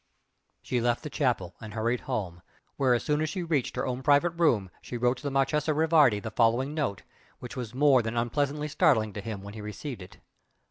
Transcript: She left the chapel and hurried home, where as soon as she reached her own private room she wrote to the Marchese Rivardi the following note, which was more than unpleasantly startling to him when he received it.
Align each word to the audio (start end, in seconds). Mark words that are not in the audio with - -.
She 0.63 0.81
left 0.81 1.03
the 1.03 1.11
chapel 1.11 1.53
and 1.61 1.75
hurried 1.75 1.99
home, 1.99 2.41
where 2.75 2.95
as 2.95 3.03
soon 3.03 3.21
as 3.21 3.29
she 3.29 3.43
reached 3.43 3.75
her 3.75 3.85
own 3.85 4.01
private 4.01 4.31
room 4.31 4.71
she 4.81 4.97
wrote 4.97 5.17
to 5.17 5.21
the 5.23 5.29
Marchese 5.29 5.71
Rivardi 5.71 6.19
the 6.19 6.31
following 6.31 6.73
note, 6.73 7.03
which 7.37 7.55
was 7.55 7.75
more 7.75 8.01
than 8.01 8.17
unpleasantly 8.17 8.67
startling 8.67 9.13
to 9.13 9.21
him 9.21 9.43
when 9.43 9.53
he 9.53 9.61
received 9.61 10.01
it. 10.01 10.17